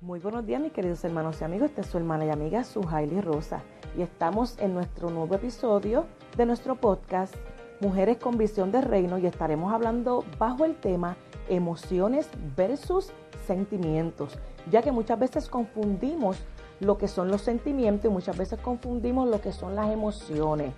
Muy 0.00 0.20
buenos 0.20 0.46
días 0.46 0.60
mis 0.60 0.72
queridos 0.72 1.02
hermanos 1.02 1.40
y 1.40 1.44
amigos, 1.44 1.70
esta 1.70 1.80
es 1.80 1.88
su 1.88 1.98
hermana 1.98 2.24
y 2.24 2.30
amiga 2.30 2.62
Suhaili 2.62 3.20
Rosa. 3.20 3.64
Y 3.96 4.02
estamos 4.02 4.56
en 4.60 4.72
nuestro 4.72 5.10
nuevo 5.10 5.34
episodio 5.34 6.06
de 6.36 6.46
nuestro 6.46 6.76
podcast 6.76 7.34
Mujeres 7.80 8.18
con 8.18 8.38
Visión 8.38 8.70
de 8.70 8.80
Reino 8.80 9.18
y 9.18 9.26
estaremos 9.26 9.72
hablando 9.72 10.24
bajo 10.38 10.64
el 10.64 10.76
tema 10.76 11.16
emociones 11.48 12.28
versus 12.56 13.10
sentimientos, 13.44 14.38
ya 14.70 14.82
que 14.82 14.92
muchas 14.92 15.18
veces 15.18 15.48
confundimos 15.48 16.38
lo 16.78 16.96
que 16.96 17.08
son 17.08 17.28
los 17.28 17.42
sentimientos 17.42 18.08
y 18.08 18.14
muchas 18.14 18.38
veces 18.38 18.60
confundimos 18.60 19.28
lo 19.28 19.40
que 19.40 19.50
son 19.50 19.74
las 19.74 19.90
emociones. 19.90 20.74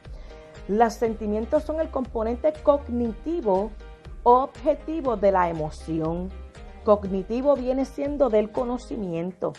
Los 0.67 0.95
sentimientos 0.95 1.65
son 1.65 1.79
el 1.83 1.91
componente 1.91 2.55
cognitivo 2.63 3.71
objetivo 4.23 5.19
de 5.19 5.33
la 5.33 5.51
emoción 5.51 6.31
Cognitivo 6.85 7.57
viene 7.57 7.85
siendo 7.85 8.31
del 8.31 8.51
conocimiento. 8.51 9.53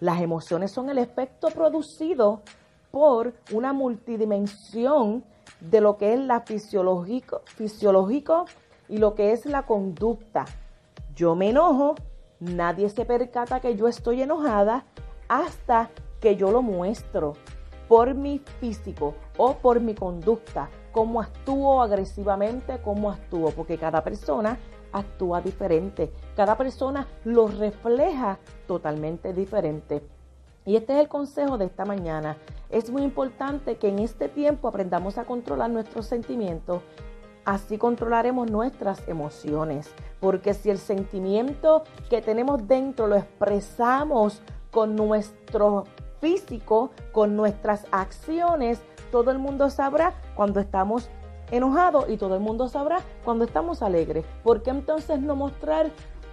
Las 0.00 0.20
emociones 0.20 0.72
son 0.72 0.88
el 0.88 0.98
efecto 0.98 1.48
producido 1.48 2.40
por 2.90 3.34
una 3.52 3.72
multidimensión 3.72 5.22
de 5.60 5.80
lo 5.80 5.98
que 5.98 6.14
es 6.14 6.20
la 6.20 6.40
fisiológico, 6.40 7.42
fisiológico 7.44 8.46
y 8.88 8.98
lo 8.98 9.14
que 9.14 9.32
es 9.32 9.44
la 9.44 9.66
conducta. 9.66 10.46
Yo 11.14 11.34
me 11.34 11.50
enojo, 11.50 11.94
nadie 12.40 12.88
se 12.88 13.04
percata 13.04 13.60
que 13.60 13.76
yo 13.76 13.86
estoy 13.86 14.22
enojada 14.22 14.86
hasta 15.28 15.90
que 16.20 16.36
yo 16.36 16.50
lo 16.50 16.62
muestro 16.62 17.34
por 17.86 18.14
mi 18.14 18.38
físico 18.60 19.14
o 19.36 19.54
por 19.54 19.80
mi 19.80 19.94
conducta, 19.94 20.70
cómo 20.92 21.20
actúo 21.20 21.82
agresivamente, 21.82 22.80
cómo 22.82 23.10
actúo, 23.10 23.50
porque 23.50 23.78
cada 23.78 24.04
persona 24.04 24.58
actúa 24.92 25.40
diferente. 25.40 26.12
Cada 26.36 26.56
persona 26.56 27.08
lo 27.24 27.48
refleja 27.48 28.38
totalmente 28.66 29.32
diferente. 29.32 30.02
Y 30.64 30.76
este 30.76 30.94
es 30.94 31.00
el 31.00 31.08
consejo 31.08 31.58
de 31.58 31.64
esta 31.64 31.84
mañana. 31.84 32.36
Es 32.70 32.90
muy 32.90 33.02
importante 33.02 33.76
que 33.76 33.88
en 33.88 33.98
este 33.98 34.28
tiempo 34.28 34.68
aprendamos 34.68 35.18
a 35.18 35.24
controlar 35.24 35.70
nuestros 35.70 36.06
sentimientos. 36.06 36.82
Así 37.44 37.78
controlaremos 37.78 38.48
nuestras 38.50 39.06
emociones. 39.08 39.90
Porque 40.20 40.54
si 40.54 40.70
el 40.70 40.78
sentimiento 40.78 41.82
que 42.08 42.22
tenemos 42.22 42.68
dentro 42.68 43.08
lo 43.08 43.16
expresamos 43.16 44.40
con 44.70 44.94
nuestro 44.94 45.84
físico, 46.20 46.92
con 47.10 47.34
nuestras 47.34 47.84
acciones, 47.90 48.80
todo 49.12 49.30
el 49.30 49.38
mundo 49.38 49.70
sabrá 49.70 50.14
cuando 50.34 50.58
estamos 50.58 51.08
enojado 51.52 52.06
y 52.08 52.16
todo 52.16 52.34
el 52.34 52.40
mundo 52.40 52.68
sabrá 52.68 52.98
cuando 53.24 53.44
estamos 53.44 53.82
alegres. 53.82 54.24
¿Por 54.42 54.62
qué 54.62 54.70
entonces 54.70 55.20
no 55.20 55.36
mostrar 55.36 55.90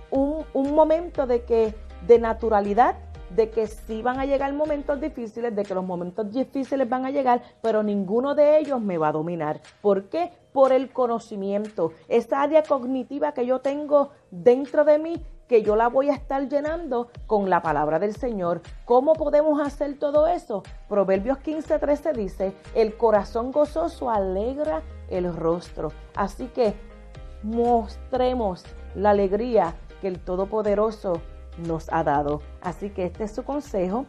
un, 0.10 0.44
un 0.54 0.74
momento 0.74 1.28
de 1.28 1.44
que 1.44 1.76
de 2.08 2.18
naturalidad 2.18 2.96
de 3.36 3.52
que 3.52 3.68
sí 3.68 4.02
van 4.02 4.20
a 4.20 4.26
llegar 4.26 4.52
momentos 4.54 5.00
difíciles, 5.00 5.56
de 5.56 5.64
que 5.64 5.76
los 5.76 5.86
momentos 5.86 6.32
difíciles 6.32 6.90
van 6.90 7.06
a 7.06 7.12
llegar, 7.12 7.44
pero 7.62 7.84
ninguno 7.84 8.34
de 8.34 8.58
ellos 8.58 8.82
me 8.82 8.98
va 8.98 9.10
a 9.10 9.12
dominar. 9.12 9.62
¿Por 9.82 10.06
qué? 10.06 10.32
Por 10.52 10.72
el 10.72 10.92
conocimiento, 10.92 11.92
esa 12.08 12.42
área 12.42 12.64
cognitiva 12.64 13.34
que 13.34 13.46
yo 13.46 13.60
tengo 13.60 14.10
dentro 14.32 14.84
de 14.84 14.98
mí 14.98 15.24
que 15.50 15.64
yo 15.64 15.76
la 15.76 15.90
voy 15.90 16.10
a 16.10 16.14
estar 16.14 16.48
llenando 16.48 17.10
con 17.26 17.50
la 17.50 17.64
palabra 17.64 18.00
del 18.00 18.16
Señor. 18.16 18.62
¿Cómo 18.86 19.14
podemos 19.14 19.60
hacer 19.60 19.98
todo 19.98 20.28
eso? 20.28 20.62
Proverbios 20.88 21.40
15:13 21.40 22.14
dice, 22.14 22.54
el 22.76 22.96
corazón 22.96 23.52
gozoso 23.52 24.12
alegra 24.12 24.84
el 25.10 25.36
rostro. 25.36 25.92
Así 26.16 26.46
que 26.48 26.76
mostremos 27.42 28.64
la 28.96 29.10
alegría 29.10 29.74
que 30.02 30.08
el 30.08 30.20
Todopoderoso 30.20 31.20
nos 31.58 31.92
ha 31.92 32.04
dado. 32.04 32.44
Así 32.62 32.92
que 32.92 33.06
este 33.06 33.24
es 33.24 33.34
su 33.34 33.44
consejo 33.44 34.06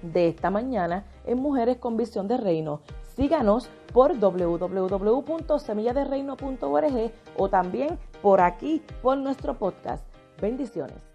de 0.00 0.28
esta 0.28 0.50
mañana 0.50 1.04
en 1.26 1.38
Mujeres 1.38 1.76
con 1.76 1.98
Visión 1.98 2.28
de 2.28 2.38
Reino. 2.38 2.80
Síganos 3.14 3.68
por 3.92 4.18
www.semilladereino.org 4.18 7.12
o 7.36 7.48
también 7.50 7.98
por 8.22 8.40
aquí 8.40 8.82
por 9.02 9.18
nuestro 9.18 9.58
podcast. 9.58 10.11
Bendiciones. 10.42 11.11